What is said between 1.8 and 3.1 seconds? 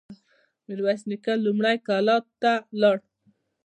کلات ته لاړ.